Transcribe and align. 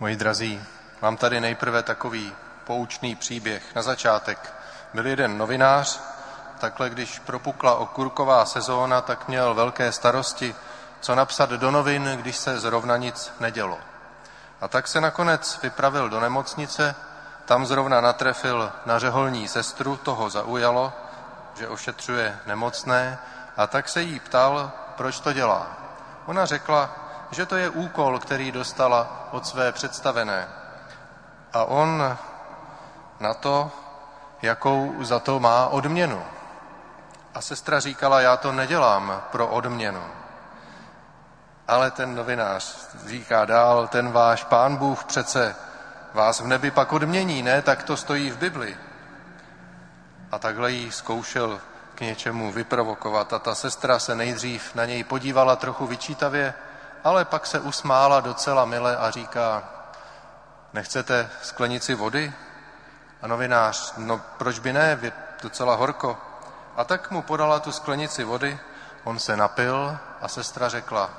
Moji 0.00 0.16
drazí, 0.16 0.64
mám 1.02 1.16
tady 1.16 1.40
nejprve 1.40 1.82
takový 1.82 2.32
poučný 2.64 3.16
příběh. 3.16 3.74
Na 3.74 3.82
začátek 3.82 4.54
byl 4.94 5.06
jeden 5.06 5.38
novinář, 5.38 6.00
takhle 6.58 6.90
když 6.90 7.18
propukla 7.18 7.74
okurková 7.74 8.44
sezóna, 8.44 9.00
tak 9.00 9.28
měl 9.28 9.54
velké 9.54 9.92
starosti, 9.92 10.54
co 11.00 11.14
napsat 11.14 11.50
do 11.50 11.70
novin, 11.70 12.04
když 12.16 12.36
se 12.36 12.60
zrovna 12.60 12.96
nic 12.96 13.32
nedělo. 13.40 13.78
A 14.60 14.68
tak 14.68 14.88
se 14.88 15.00
nakonec 15.00 15.58
vypravil 15.62 16.08
do 16.08 16.20
nemocnice, 16.20 16.94
tam 17.44 17.66
zrovna 17.66 18.00
natrefil 18.00 18.72
na 18.86 18.98
řeholní 18.98 19.48
sestru, 19.48 19.96
toho 19.96 20.30
zaujalo, 20.30 20.92
že 21.54 21.68
ošetřuje 21.68 22.38
nemocné, 22.46 23.18
a 23.56 23.66
tak 23.66 23.88
se 23.88 24.02
jí 24.02 24.20
ptal, 24.20 24.72
proč 24.96 25.20
to 25.20 25.32
dělá. 25.32 25.66
Ona 26.26 26.46
řekla, 26.46 27.07
že 27.30 27.46
to 27.46 27.56
je 27.56 27.70
úkol, 27.70 28.18
který 28.18 28.52
dostala 28.52 29.28
od 29.30 29.46
své 29.46 29.72
představené. 29.72 30.48
A 31.52 31.64
on 31.64 32.16
na 33.20 33.34
to, 33.34 33.70
jakou 34.42 35.04
za 35.04 35.18
to 35.18 35.40
má 35.40 35.66
odměnu. 35.66 36.22
A 37.34 37.40
sestra 37.40 37.80
říkala, 37.80 38.20
já 38.20 38.36
to 38.36 38.52
nedělám 38.52 39.22
pro 39.32 39.46
odměnu. 39.46 40.02
Ale 41.68 41.90
ten 41.90 42.14
novinář 42.14 42.88
říká 43.06 43.44
dál, 43.44 43.88
ten 43.88 44.12
váš 44.12 44.44
pán 44.44 44.76
Bůh 44.76 45.04
přece 45.04 45.56
vás 46.14 46.40
v 46.40 46.46
nebi 46.46 46.70
pak 46.70 46.92
odmění, 46.92 47.42
ne? 47.42 47.62
Tak 47.62 47.82
to 47.82 47.96
stojí 47.96 48.30
v 48.30 48.36
Bibli. 48.38 48.76
A 50.32 50.38
takhle 50.38 50.72
jí 50.72 50.92
zkoušel 50.92 51.60
k 51.94 52.00
něčemu 52.00 52.52
vyprovokovat. 52.52 53.32
A 53.32 53.38
ta 53.38 53.54
sestra 53.54 53.98
se 53.98 54.14
nejdřív 54.14 54.74
na 54.74 54.84
něj 54.84 55.04
podívala 55.04 55.56
trochu 55.56 55.86
vyčítavě, 55.86 56.54
ale 57.04 57.24
pak 57.24 57.46
se 57.46 57.60
usmála 57.60 58.20
docela 58.20 58.64
mile 58.64 58.96
a 58.96 59.10
říká, 59.10 59.62
nechcete 60.72 61.30
sklenici 61.42 61.94
vody? 61.94 62.32
A 63.22 63.26
novinář, 63.26 63.92
no 63.96 64.20
proč 64.38 64.58
by 64.58 64.72
ne, 64.72 64.98
je 65.02 65.12
docela 65.42 65.74
horko. 65.74 66.18
A 66.76 66.84
tak 66.84 67.10
mu 67.10 67.22
podala 67.22 67.60
tu 67.60 67.72
sklenici 67.72 68.24
vody, 68.24 68.58
on 69.04 69.18
se 69.18 69.36
napil 69.36 69.98
a 70.20 70.28
sestra 70.28 70.68
řekla, 70.68 71.10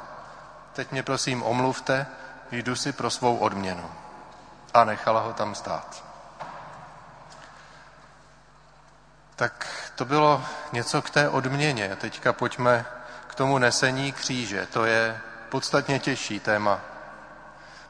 teď 0.74 0.92
mě 0.92 1.04
prosím 1.04 1.44
omluvte, 1.44 2.08
jdu 2.52 2.76
si 2.76 2.92
pro 2.92 3.10
svou 3.10 3.38
odměnu. 3.38 3.92
A 4.74 4.84
nechala 4.84 5.22
ho 5.22 5.34
tam 5.34 5.56
stát. 5.56 6.04
Tak 9.36 9.68
to 9.96 10.06
bylo 10.06 10.44
něco 10.72 11.02
k 11.02 11.10
té 11.10 11.30
odměně. 11.30 11.96
Teďka 11.96 12.34
pojďme 12.34 12.86
k 13.28 13.36
tomu 13.36 13.58
nesení 13.58 14.12
kříže. 14.12 14.66
To 14.66 14.86
je 14.86 15.22
podstatně 15.50 16.00
těžší 16.00 16.40
téma, 16.40 16.82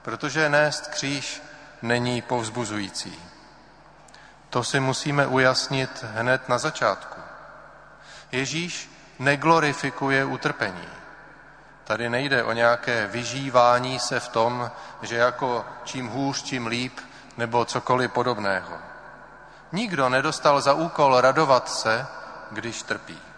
protože 0.01 0.49
nést 0.49 0.87
kříž 0.87 1.41
není 1.81 2.21
povzbuzující. 2.21 3.19
To 4.49 4.63
si 4.63 4.79
musíme 4.79 5.27
ujasnit 5.27 6.03
hned 6.03 6.49
na 6.49 6.57
začátku. 6.57 7.21
Ježíš 8.31 8.91
neglorifikuje 9.19 10.25
utrpení. 10.25 10.87
Tady 11.83 12.09
nejde 12.09 12.43
o 12.43 12.53
nějaké 12.53 13.07
vyžívání 13.07 13.99
se 13.99 14.19
v 14.19 14.27
tom, 14.27 14.71
že 15.01 15.15
jako 15.15 15.65
čím 15.83 16.07
hůř, 16.07 16.43
čím 16.43 16.67
líp, 16.67 16.99
nebo 17.37 17.65
cokoliv 17.65 18.11
podobného. 18.11 18.77
Nikdo 19.71 20.09
nedostal 20.09 20.61
za 20.61 20.73
úkol 20.73 21.21
radovat 21.21 21.69
se, 21.69 22.07
když 22.51 22.83
trpí. 22.83 23.28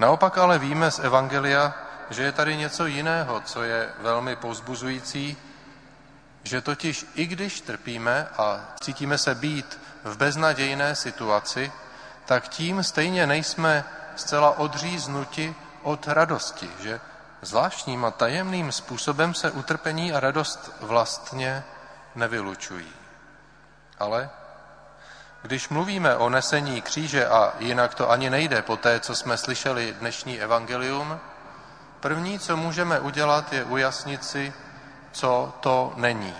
Naopak 0.00 0.38
ale 0.38 0.58
víme 0.58 0.90
z 0.90 0.98
Evangelia, 0.98 1.74
že 2.10 2.22
je 2.22 2.32
tady 2.32 2.56
něco 2.56 2.86
jiného, 2.86 3.40
co 3.40 3.62
je 3.62 3.88
velmi 3.98 4.36
povzbuzující, 4.36 5.36
že 6.42 6.60
totiž 6.60 7.06
i 7.14 7.26
když 7.26 7.60
trpíme 7.60 8.28
a 8.38 8.60
cítíme 8.82 9.18
se 9.18 9.34
být 9.34 9.80
v 10.04 10.16
beznadějné 10.16 10.96
situaci, 10.96 11.72
tak 12.24 12.48
tím 12.48 12.82
stejně 12.84 13.26
nejsme 13.26 13.84
zcela 14.16 14.58
odříznuti 14.58 15.54
od 15.82 16.08
radosti, 16.08 16.70
že 16.80 17.00
zvláštním 17.42 18.04
a 18.04 18.10
tajemným 18.10 18.72
způsobem 18.72 19.34
se 19.34 19.50
utrpení 19.50 20.12
a 20.12 20.20
radost 20.20 20.72
vlastně 20.80 21.64
nevylučují. 22.14 22.92
Ale 23.98 24.30
když 25.42 25.68
mluvíme 25.68 26.16
o 26.16 26.28
nesení 26.28 26.82
kříže, 26.82 27.28
a 27.28 27.52
jinak 27.58 27.94
to 27.94 28.10
ani 28.10 28.30
nejde 28.30 28.62
po 28.62 28.76
té, 28.76 29.00
co 29.00 29.14
jsme 29.14 29.36
slyšeli 29.36 29.96
dnešní 29.98 30.40
evangelium, 30.40 31.20
první, 32.00 32.38
co 32.38 32.56
můžeme 32.56 33.00
udělat, 33.00 33.52
je 33.52 33.64
ujasnit 33.64 34.24
si, 34.24 34.52
co 35.12 35.52
to 35.60 35.92
není. 35.96 36.34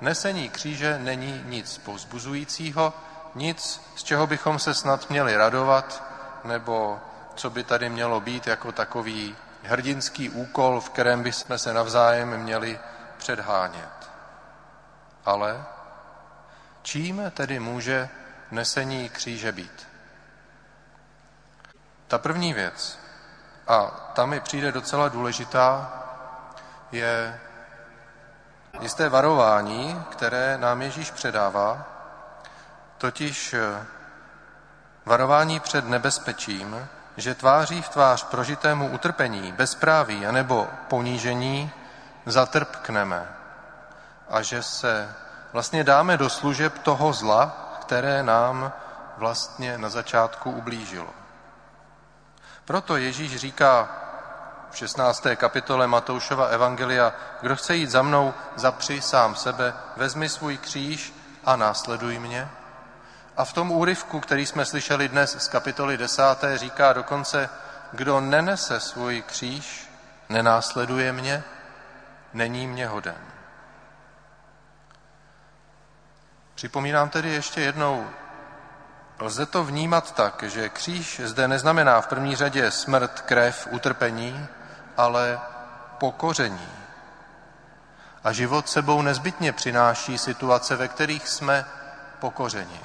Nesení 0.00 0.48
kříže 0.48 0.98
není 0.98 1.42
nic 1.44 1.78
povzbuzujícího, 1.78 2.92
nic, 3.34 3.80
z 3.96 4.02
čeho 4.02 4.26
bychom 4.26 4.58
se 4.58 4.74
snad 4.74 5.10
měli 5.10 5.36
radovat, 5.36 6.02
nebo 6.44 7.00
co 7.34 7.50
by 7.50 7.64
tady 7.64 7.88
mělo 7.88 8.20
být 8.20 8.46
jako 8.46 8.72
takový 8.72 9.36
hrdinský 9.62 10.30
úkol, 10.30 10.80
v 10.80 10.90
kterém 10.90 11.22
bychom 11.22 11.58
se 11.58 11.74
navzájem 11.74 12.36
měli 12.36 12.78
předhánět. 13.18 14.10
Ale 15.24 15.64
čím 16.82 17.22
tedy 17.34 17.60
může 17.60 18.08
nesení 18.50 19.08
kříže 19.08 19.52
být? 19.52 19.88
Ta 22.08 22.18
první 22.18 22.54
věc, 22.54 22.98
a 23.66 23.86
ta 24.14 24.26
mi 24.26 24.40
přijde 24.40 24.72
docela 24.72 25.08
důležitá, 25.08 25.92
je 26.92 27.40
jisté 28.80 29.08
varování, 29.08 30.04
které 30.10 30.58
nám 30.58 30.82
Ježíš 30.82 31.10
předává, 31.10 31.84
totiž 32.98 33.54
eh, 33.54 33.86
varování 35.04 35.60
před 35.60 35.88
nebezpečím, 35.88 36.88
že 37.16 37.34
tváří 37.34 37.82
v 37.82 37.88
tvář 37.88 38.24
prožitému 38.24 38.88
utrpení, 38.88 39.52
bezpráví 39.52 40.26
anebo 40.26 40.68
ponížení 40.88 41.70
zatrpkneme 42.26 43.28
a 44.28 44.42
že 44.42 44.62
se 44.62 45.14
vlastně 45.52 45.84
dáme 45.84 46.16
do 46.16 46.30
služeb 46.30 46.78
toho 46.78 47.12
zla, 47.12 47.63
které 47.86 48.22
nám 48.22 48.72
vlastně 49.16 49.78
na 49.78 49.88
začátku 49.88 50.50
ublížilo. 50.50 51.08
Proto 52.64 52.96
Ježíš 52.96 53.36
říká 53.36 53.88
v 54.70 54.76
16. 54.76 55.26
kapitole 55.36 55.86
Matoušova 55.86 56.46
Evangelia, 56.46 57.12
kdo 57.40 57.56
chce 57.56 57.76
jít 57.76 57.90
za 57.90 58.02
mnou, 58.02 58.34
zapři 58.56 59.00
sám 59.00 59.34
sebe, 59.34 59.74
vezmi 59.96 60.28
svůj 60.28 60.58
kříž 60.58 61.14
a 61.44 61.56
následuj 61.56 62.18
mě. 62.18 62.48
A 63.36 63.44
v 63.44 63.52
tom 63.52 63.70
úryvku, 63.70 64.20
který 64.20 64.46
jsme 64.46 64.64
slyšeli 64.64 65.08
dnes 65.08 65.36
z 65.44 65.48
kapitoly 65.48 65.96
10. 65.96 66.22
říká 66.54 66.92
dokonce, 66.92 67.50
kdo 67.92 68.20
nenese 68.20 68.80
svůj 68.80 69.22
kříž, 69.22 69.90
nenásleduje 70.28 71.12
mě, 71.12 71.44
není 72.32 72.66
mě 72.66 72.88
hoden. 72.88 73.33
Připomínám 76.54 77.08
tedy 77.08 77.28
ještě 77.30 77.60
jednou, 77.60 78.06
lze 79.18 79.46
to 79.46 79.64
vnímat 79.64 80.14
tak, 80.14 80.42
že 80.42 80.68
kříž 80.68 81.20
zde 81.24 81.48
neznamená 81.48 82.00
v 82.00 82.06
první 82.06 82.36
řadě 82.36 82.70
smrt, 82.70 83.20
krev, 83.20 83.68
utrpení, 83.70 84.46
ale 84.96 85.40
pokoření. 85.98 86.68
A 88.24 88.32
život 88.32 88.68
sebou 88.68 89.02
nezbytně 89.02 89.52
přináší 89.52 90.18
situace, 90.18 90.76
ve 90.76 90.88
kterých 90.88 91.28
jsme 91.28 91.66
pokořeni. 92.20 92.80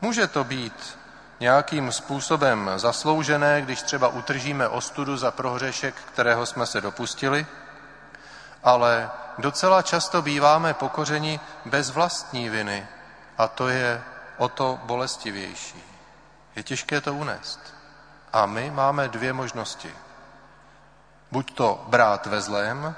Může 0.00 0.26
to 0.26 0.44
být 0.44 0.98
nějakým 1.40 1.92
způsobem 1.92 2.70
zasloužené, 2.76 3.62
když 3.62 3.82
třeba 3.82 4.08
utržíme 4.08 4.68
ostudu 4.68 5.16
za 5.16 5.30
prohřešek, 5.30 5.94
kterého 5.94 6.46
jsme 6.46 6.66
se 6.66 6.80
dopustili, 6.80 7.46
ale 8.62 9.10
docela 9.38 9.82
často 9.82 10.22
býváme 10.22 10.74
pokořeni 10.74 11.40
bez 11.64 11.90
vlastní 11.90 12.48
viny 12.48 12.86
a 13.38 13.48
to 13.48 13.68
je 13.68 14.02
o 14.36 14.48
to 14.48 14.80
bolestivější. 14.82 15.82
Je 16.56 16.62
těžké 16.62 17.00
to 17.00 17.14
unést. 17.14 17.74
A 18.32 18.46
my 18.46 18.70
máme 18.70 19.08
dvě 19.08 19.32
možnosti. 19.32 19.94
Buď 21.32 21.54
to 21.54 21.84
brát 21.88 22.26
ve 22.26 22.40
zlém, 22.40 22.94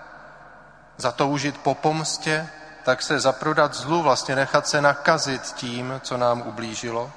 zatoužit 0.96 1.58
po 1.58 1.74
pomstě, 1.74 2.48
tak 2.84 3.02
se 3.02 3.20
zaprodat 3.20 3.74
zlu, 3.74 4.02
vlastně 4.02 4.36
nechat 4.36 4.68
se 4.68 4.80
nakazit 4.80 5.42
tím, 5.42 6.00
co 6.04 6.16
nám 6.16 6.42
ublížilo, 6.42 7.12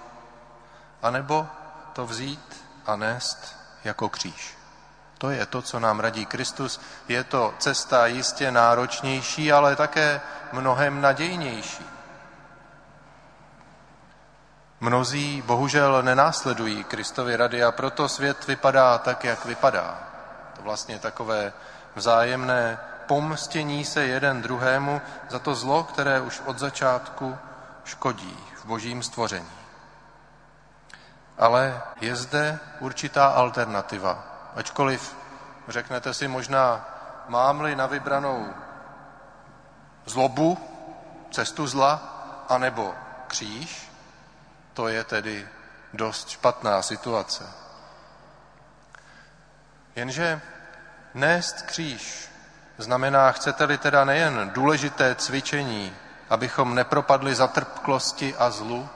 anebo 1.01 1.47
to 1.93 2.05
vzít 2.05 2.65
a 2.85 2.95
nést 2.95 3.55
jako 3.83 4.09
kříž. 4.09 4.56
To 5.17 5.29
je 5.29 5.45
to, 5.45 5.61
co 5.61 5.79
nám 5.79 5.99
radí 5.99 6.25
Kristus. 6.25 6.81
Je 7.07 7.23
to 7.23 7.53
cesta 7.59 8.07
jistě 8.07 8.51
náročnější, 8.51 9.51
ale 9.51 9.75
také 9.75 10.21
mnohem 10.51 11.01
nadějnější. 11.01 11.85
Mnozí 14.79 15.41
bohužel 15.41 16.03
nenásledují 16.03 16.83
Kristovi 16.83 17.35
rady 17.35 17.63
a 17.63 17.71
proto 17.71 18.09
svět 18.09 18.47
vypadá 18.47 18.97
tak, 18.97 19.23
jak 19.23 19.45
vypadá. 19.45 19.99
To 20.55 20.61
vlastně 20.61 20.99
takové 20.99 21.53
vzájemné 21.95 22.79
pomstění 23.07 23.85
se 23.85 24.05
jeden 24.05 24.41
druhému 24.41 25.01
za 25.29 25.39
to 25.39 25.55
zlo, 25.55 25.83
které 25.83 26.21
už 26.21 26.41
od 26.45 26.59
začátku 26.59 27.37
škodí 27.83 28.37
v 28.61 28.65
božím 28.65 29.03
stvoření. 29.03 29.57
Ale 31.37 31.81
je 32.01 32.15
zde 32.15 32.59
určitá 32.79 33.27
alternativa. 33.27 34.26
Ačkoliv 34.57 35.15
řeknete 35.67 36.13
si 36.13 36.27
možná, 36.27 36.85
mám-li 37.27 37.75
na 37.75 37.85
vybranou 37.85 38.53
zlobu, 40.05 40.57
cestu 41.31 41.67
zla, 41.67 41.93
anebo 42.49 42.93
kříž, 43.27 43.91
to 44.73 44.87
je 44.87 45.03
tedy 45.03 45.47
dost 45.93 46.29
špatná 46.29 46.81
situace. 46.81 47.53
Jenže 49.95 50.41
nést 51.13 51.61
kříž 51.61 52.29
znamená, 52.77 53.31
chcete-li 53.31 53.77
teda 53.77 54.05
nejen 54.05 54.51
důležité 54.53 55.15
cvičení, 55.15 55.95
abychom 56.29 56.75
nepropadli 56.75 57.35
zatrpklosti 57.35 58.35
a 58.35 58.49
zlu 58.49 58.89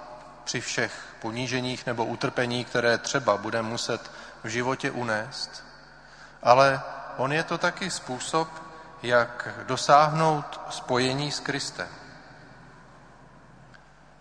při 0.44 0.62
všech 0.62 0.94
poníženích 1.20 1.86
nebo 1.86 2.06
utrpení, 2.06 2.66
které 2.66 2.98
třeba 2.98 3.38
bude 3.38 3.62
muset 3.62 4.12
v 4.44 4.48
životě 4.48 4.92
unést, 4.92 5.64
ale 6.44 6.82
on 7.18 7.34
je 7.34 7.44
to 7.44 7.58
taky 7.58 7.92
způsob, 7.92 8.48
jak 9.04 9.50
dosáhnout 9.66 10.62
spojení 10.70 11.32
s 11.32 11.40
Kristem. 11.40 11.88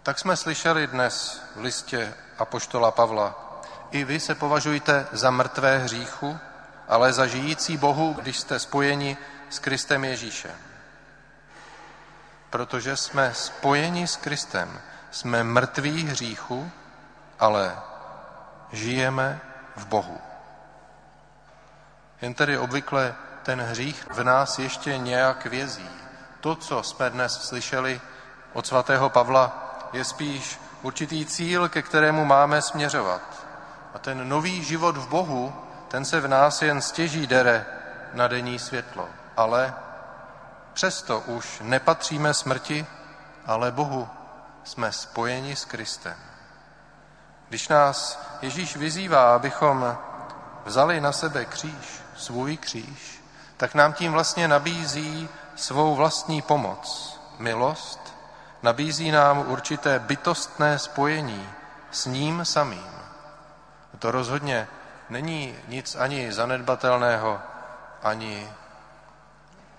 Tak 0.02 0.18
jsme 0.18 0.36
slyšeli 0.36 0.86
dnes 0.86 1.42
v 1.56 1.60
listě 1.60 2.14
Apoštola 2.38 2.90
Pavla. 2.90 3.34
I 3.90 4.04
vy 4.04 4.20
se 4.20 4.34
považujte 4.34 5.06
za 5.12 5.30
mrtvé 5.30 5.78
hříchu, 5.78 6.38
ale 6.88 7.12
za 7.12 7.26
žijící 7.26 7.76
Bohu, 7.76 8.12
když 8.12 8.38
jste 8.38 8.58
spojeni 8.58 9.16
s 9.50 9.58
Kristem 9.58 10.04
Ježíšem. 10.04 10.54
Protože 12.50 12.96
jsme 12.96 13.34
spojeni 13.34 14.06
s 14.06 14.16
Kristem, 14.16 14.80
jsme 15.10 15.44
mrtví 15.44 16.06
hříchu, 16.06 16.70
ale 17.38 17.76
žijeme 18.72 19.40
v 19.76 19.86
Bohu. 19.86 20.18
Jen 22.22 22.34
tedy 22.34 22.58
obvykle 22.58 23.14
ten 23.42 23.60
hřích 23.60 24.06
v 24.10 24.24
nás 24.24 24.58
ještě 24.58 24.98
nějak 24.98 25.46
vězí. 25.46 25.90
To, 26.40 26.54
co 26.54 26.82
jsme 26.82 27.10
dnes 27.10 27.42
slyšeli 27.42 28.00
od 28.52 28.66
svatého 28.66 29.10
Pavla, 29.10 29.76
je 29.92 30.04
spíš 30.04 30.60
určitý 30.82 31.26
cíl, 31.26 31.68
ke 31.68 31.82
kterému 31.82 32.24
máme 32.24 32.62
směřovat. 32.62 33.46
A 33.94 33.98
ten 33.98 34.28
nový 34.28 34.64
život 34.64 34.96
v 34.96 35.08
Bohu, 35.08 35.54
ten 35.88 36.04
se 36.04 36.20
v 36.20 36.28
nás 36.28 36.62
jen 36.62 36.80
stěží 36.80 37.26
dere 37.26 37.66
na 38.14 38.28
denní 38.28 38.58
světlo. 38.58 39.08
Ale 39.36 39.74
přesto 40.72 41.20
už 41.20 41.60
nepatříme 41.64 42.34
smrti, 42.34 42.86
ale 43.46 43.72
Bohu. 43.72 44.08
Jsme 44.64 44.92
spojeni 44.92 45.56
s 45.56 45.64
Kristem. 45.64 46.14
Když 47.50 47.68
nás 47.68 48.22
Ježíš 48.42 48.76
vyzývá, 48.76 49.34
abychom 49.34 49.98
vzali 50.64 51.00
na 51.00 51.12
sebe 51.12 51.44
kříž, 51.44 52.02
svůj 52.16 52.56
kříž, 52.56 53.24
tak 53.56 53.74
nám 53.74 53.92
tím 53.92 54.12
vlastně 54.12 54.48
nabízí 54.48 55.28
svou 55.56 55.94
vlastní 55.94 56.42
pomoc, 56.42 57.18
milost, 57.38 58.14
nabízí 58.62 59.10
nám 59.10 59.38
určité 59.38 59.98
bytostné 59.98 60.78
spojení 60.78 61.48
s 61.90 62.06
ním 62.06 62.44
samým. 62.44 62.92
To 63.98 64.10
rozhodně 64.10 64.68
není 65.08 65.56
nic 65.68 65.96
ani 65.96 66.32
zanedbatelného, 66.32 67.40
ani 68.02 68.52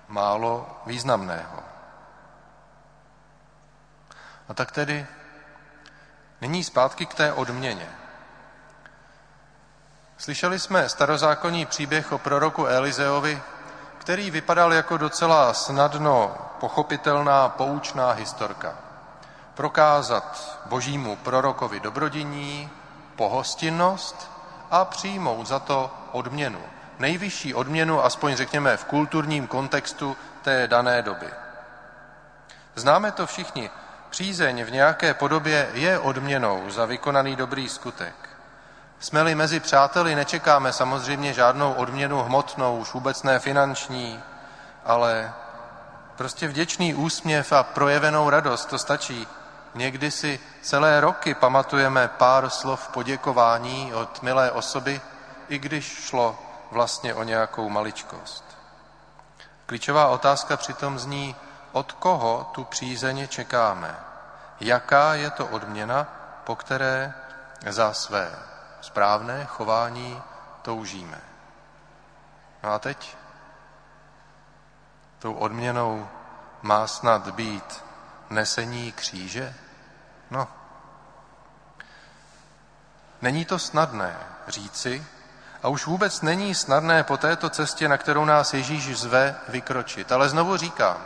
málo 0.07 0.81
významného. 0.85 1.63
A 4.50 4.53
tak 4.53 4.71
tedy 4.71 5.07
nyní 6.41 6.63
zpátky 6.63 7.05
k 7.05 7.13
té 7.13 7.33
odměně. 7.33 7.89
Slyšeli 10.17 10.59
jsme 10.59 10.89
starozákonní 10.89 11.65
příběh 11.65 12.11
o 12.11 12.17
proroku 12.17 12.65
Elizeovi, 12.65 13.41
který 13.97 14.31
vypadal 14.31 14.73
jako 14.73 14.97
docela 14.97 15.53
snadno 15.53 16.35
pochopitelná 16.59 17.49
poučná 17.49 18.11
historka. 18.11 18.75
Prokázat 19.53 20.59
božímu 20.65 21.15
prorokovi 21.15 21.79
dobrodiní, 21.79 22.69
pohostinnost 23.15 24.31
a 24.71 24.85
přijmout 24.85 25.47
za 25.47 25.59
to 25.59 25.91
odměnu. 26.11 26.61
Nejvyšší 26.99 27.53
odměnu, 27.53 28.05
aspoň 28.05 28.35
řekněme 28.35 28.77
v 28.77 28.85
kulturním 28.85 29.47
kontextu 29.47 30.17
té 30.41 30.67
dané 30.67 31.01
doby. 31.01 31.29
Známe 32.75 33.11
to 33.11 33.25
všichni. 33.25 33.69
Přízeň 34.12 34.63
v 34.63 34.72
nějaké 34.72 35.13
podobě 35.13 35.69
je 35.74 36.00
odměnou 36.00 36.69
za 36.69 36.86
vykonaný 36.86 37.36
dobrý 37.36 37.69
skutek. 37.69 38.30
Jsme-li 39.00 39.36
mezi 39.36 39.60
přáteli, 39.60 40.16
nečekáme 40.16 40.74
samozřejmě 40.74 41.34
žádnou 41.34 41.74
odměnu 41.74 42.24
hmotnou, 42.24 42.78
už 42.78 42.94
vůbec 42.94 43.24
ne 43.24 43.40
finanční, 43.40 44.24
ale 44.86 45.34
prostě 46.16 46.48
vděčný 46.48 46.96
úsměv 46.96 47.52
a 47.52 47.63
projevenou 47.63 48.30
radost, 48.30 48.66
to 48.66 48.80
stačí. 48.80 49.28
Někdy 49.75 50.12
si 50.12 50.40
celé 50.62 51.02
roky 51.02 51.34
pamatujeme 51.34 52.08
pár 52.08 52.50
slov 52.50 52.88
poděkování 52.88 53.94
od 53.94 54.22
milé 54.22 54.52
osoby, 54.52 55.02
i 55.50 55.60
když 55.60 55.86
šlo 55.86 56.40
vlastně 56.72 57.13
o 57.13 57.24
nějakou 57.24 57.69
maličkost. 57.69 58.44
Klíčová 59.66 60.08
otázka 60.08 60.58
přitom 60.58 61.00
zní, 61.00 61.36
od 61.71 61.91
koho 61.91 62.51
tu 62.53 62.63
přízeně 62.63 63.27
čekáme. 63.27 63.95
Jaká 64.59 65.13
je 65.13 65.29
to 65.29 65.47
odměna, 65.47 66.07
po 66.44 66.56
které 66.56 67.13
za 67.69 67.94
své 67.94 68.31
správné 68.81 69.45
chování 69.45 70.21
toužíme. 70.62 71.21
No 72.63 72.73
a 72.73 72.79
teď? 72.79 73.18
Tou 75.19 75.33
odměnou 75.33 76.09
má 76.62 76.88
snad 76.88 77.29
být 77.29 77.83
nesení 78.29 78.91
kříže? 78.91 79.53
No. 80.31 80.47
Není 83.21 83.45
to 83.45 83.59
snadné 83.59 84.17
říci, 84.47 85.06
a 85.63 85.67
už 85.67 85.85
vůbec 85.85 86.21
není 86.21 86.56
snadné 86.56 87.03
po 87.03 87.17
této 87.17 87.50
cestě, 87.50 87.88
na 87.88 87.97
kterou 87.97 88.25
nás 88.25 88.53
Ježíš 88.53 88.97
zve, 88.97 89.35
vykročit. 89.47 90.12
Ale 90.12 90.29
znovu 90.29 90.57
říkám, 90.57 90.97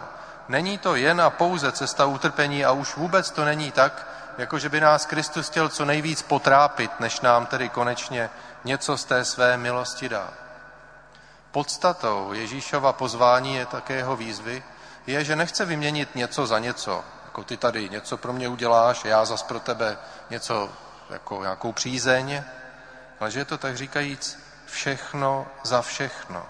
není 0.48 0.78
to 0.78 0.96
jen 0.96 1.22
a 1.22 1.30
pouze 1.30 1.72
cesta 1.72 2.06
utrpení 2.06 2.66
a 2.66 2.72
už 2.72 2.96
vůbec 2.96 3.32
to 3.32 3.46
není 3.46 3.72
tak, 3.72 4.08
jako 4.38 4.60
že 4.60 4.70
by 4.70 4.82
nás 4.82 5.06
Kristus 5.06 5.50
chtěl 5.50 5.70
co 5.70 5.86
nejvíc 5.86 6.22
potrápit, 6.22 7.00
než 7.00 7.22
nám 7.22 7.46
tedy 7.46 7.70
konečně 7.70 8.30
něco 8.64 8.98
z 8.98 9.06
té 9.06 9.26
své 9.26 9.58
milosti 9.58 10.10
dá. 10.10 10.30
Podstatou 11.52 12.34
Ježíšova 12.34 12.94
pozvání 12.94 13.56
je 13.56 13.66
také 13.66 13.94
jeho 13.94 14.16
výzvy, 14.16 14.64
je, 15.08 15.24
že 15.24 15.36
nechce 15.36 15.66
vyměnit 15.66 16.16
něco 16.16 16.48
za 16.48 16.60
něco. 16.60 17.04
Jako 17.26 17.44
ty 17.44 17.58
tady 17.58 17.90
něco 17.90 18.18
pro 18.18 18.34
mě 18.34 18.48
uděláš, 18.48 19.06
já 19.06 19.26
zas 19.26 19.44
pro 19.44 19.60
tebe 19.60 19.98
něco 20.30 20.70
jako 21.10 21.42
nějakou 21.42 21.72
přízeň, 21.72 22.44
ale 23.20 23.32
že 23.32 23.40
je 23.40 23.46
to 23.46 23.58
tak 23.58 23.78
říkajíc 23.78 24.40
všechno 24.66 25.48
za 25.64 25.82
všechno. 25.82 26.46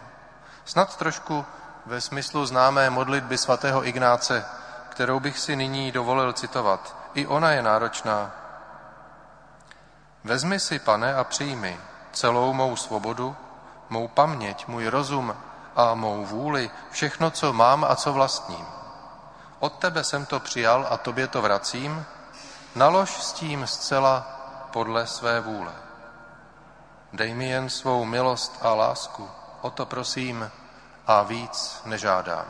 Snad 0.66 0.98
trošku 0.98 1.46
ve 1.86 2.02
smyslu 2.02 2.46
známé 2.46 2.90
modlitby 2.90 3.38
svatého 3.38 3.88
Ignáce, 3.88 4.46
kterou 4.90 5.20
bych 5.20 5.40
si 5.40 5.56
nyní 5.56 5.92
dovolil 5.92 6.34
citovat. 6.34 6.96
I 7.14 7.28
ona 7.28 7.52
je 7.52 7.62
náročná. 7.62 8.32
Vezmi 10.24 10.60
si, 10.60 10.80
pane, 10.80 11.16
a 11.16 11.24
přijmi 11.24 11.80
celou 12.12 12.54
mou 12.54 12.76
svobodu, 12.76 13.36
mou 13.90 14.08
paměť, 14.08 14.68
můj 14.68 14.88
rozum 14.88 15.36
a 15.76 15.94
mou 15.94 16.26
vůli, 16.26 16.72
všechno, 16.92 17.32
co 17.32 17.54
mám 17.54 17.86
a 17.90 17.96
co 17.96 18.14
vlastním. 18.14 18.66
Od 19.60 19.74
tebe 19.74 20.04
jsem 20.04 20.26
to 20.26 20.40
přijal 20.40 20.88
a 20.90 20.98
tobě 20.98 21.28
to 21.28 21.42
vracím, 21.42 22.06
nalož 22.76 23.10
s 23.10 23.34
tím 23.34 23.68
zcela 23.68 24.28
podle 24.74 25.08
své 25.08 25.42
vůle. 25.42 25.72
Dej 27.14 27.34
mi 27.34 27.50
jen 27.50 27.70
svou 27.70 28.06
milost 28.06 28.60
a 28.62 28.74
lásku, 28.74 29.30
o 29.62 29.70
to 29.70 29.86
prosím 29.86 30.52
a 31.08 31.24
víc 31.24 31.82
nežádám. 31.86 32.46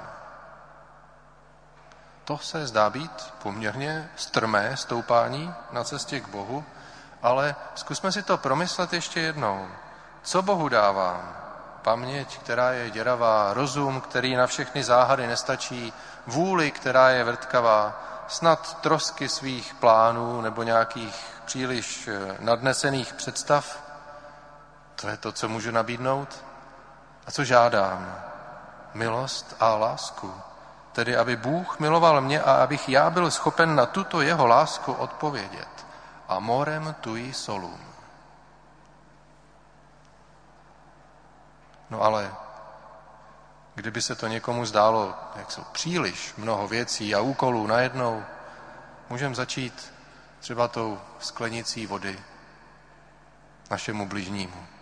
To 2.26 2.38
se 2.38 2.68
zdá 2.68 2.90
být 2.90 3.34
poměrně 3.44 4.10
strmé 4.16 4.78
stoupání 4.78 5.54
na 5.72 5.84
cestě 5.84 6.20
k 6.20 6.28
Bohu, 6.28 6.66
ale 7.22 7.56
zkusme 7.76 8.12
si 8.12 8.24
to 8.24 8.38
promyslet 8.38 8.94
ještě 8.94 9.20
jednou. 9.20 9.68
Co 10.24 10.42
Bohu 10.42 10.70
dávám? 10.70 11.36
Paměť, 11.82 12.38
která 12.38 12.72
je 12.72 12.92
děravá, 12.92 13.54
rozum, 13.54 14.02
který 14.02 14.36
na 14.36 14.48
všechny 14.48 14.84
záhady 14.84 15.28
nestačí, 15.28 15.94
vůli, 16.28 16.72
která 16.72 17.10
je 17.10 17.24
vrtkavá, 17.24 18.02
snad 18.28 18.82
trosky 18.82 19.30
svých 19.30 19.74
plánů 19.74 20.42
nebo 20.42 20.64
nějakých 20.64 21.26
příliš 21.46 22.08
eh, 22.08 22.38
nadnesených 22.40 23.14
představ. 23.14 23.84
To 24.96 25.08
je 25.08 25.18
to, 25.18 25.32
co 25.32 25.50
můžu 25.50 25.72
nabídnout. 25.72 26.44
A 27.28 27.32
co 27.32 27.44
žádám? 27.44 28.26
Milost 28.96 29.56
a 29.60 29.76
lásku. 29.76 30.34
Tedy, 30.92 31.18
aby 31.18 31.36
Bůh 31.36 31.80
miloval 31.80 32.22
mě 32.22 32.42
a 32.42 32.64
abych 32.64 32.90
já 32.90 33.10
byl 33.10 33.32
schopen 33.32 33.76
na 33.76 33.86
tuto 33.86 34.22
jeho 34.22 34.48
lásku 34.48 34.94
odpovědět. 34.94 35.86
Amorem 36.28 36.96
tui 37.02 37.34
solum. 37.34 37.80
No 41.90 42.02
ale 42.02 42.34
kdyby 43.76 44.02
se 44.02 44.16
to 44.16 44.28
někomu 44.28 44.66
zdálo, 44.66 45.14
jak 45.36 45.52
jsou 45.52 45.64
příliš 45.72 46.34
mnoho 46.38 46.68
věcí 46.68 47.16
a 47.16 47.20
úkolů 47.20 47.68
najednou, 47.68 48.24
můžeme 49.10 49.36
začít 49.36 49.94
třeba 50.40 50.68
tou 50.68 51.02
sklenicí 51.20 51.88
vody 51.88 52.20
našemu 53.72 54.08
bližnímu. 54.08 54.75